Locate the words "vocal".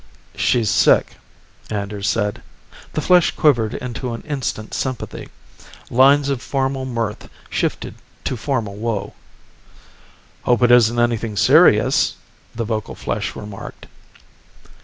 12.65-12.95